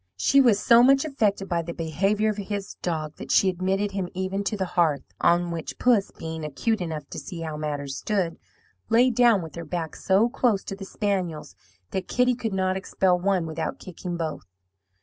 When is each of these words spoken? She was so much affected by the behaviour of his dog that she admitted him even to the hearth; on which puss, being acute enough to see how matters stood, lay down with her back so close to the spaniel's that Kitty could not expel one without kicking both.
She 0.17 0.41
was 0.41 0.59
so 0.59 0.81
much 0.81 1.05
affected 1.05 1.47
by 1.47 1.61
the 1.61 1.75
behaviour 1.75 2.29
of 2.31 2.37
his 2.37 2.73
dog 2.81 3.17
that 3.17 3.29
she 3.31 3.49
admitted 3.49 3.91
him 3.91 4.09
even 4.15 4.43
to 4.45 4.57
the 4.57 4.65
hearth; 4.73 5.03
on 5.21 5.51
which 5.51 5.77
puss, 5.77 6.09
being 6.17 6.43
acute 6.43 6.81
enough 6.81 7.07
to 7.11 7.19
see 7.19 7.41
how 7.41 7.55
matters 7.55 7.97
stood, 7.97 8.39
lay 8.89 9.11
down 9.11 9.43
with 9.43 9.53
her 9.53 9.63
back 9.63 9.95
so 9.95 10.27
close 10.27 10.63
to 10.63 10.75
the 10.75 10.85
spaniel's 10.85 11.55
that 11.91 12.07
Kitty 12.07 12.33
could 12.33 12.51
not 12.51 12.77
expel 12.77 13.19
one 13.19 13.45
without 13.45 13.77
kicking 13.77 14.17
both. 14.17 14.47